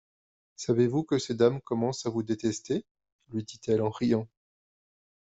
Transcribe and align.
Savez-vous 0.55 1.03
que 1.03 1.19
ces 1.19 1.35
dames 1.35 1.61
commencent 1.61 2.07
à 2.07 2.09
vous 2.09 2.23
détester? 2.23 2.83
lui 3.29 3.43
dit-elle 3.43 3.83
en 3.83 3.91
riant. 3.91 4.27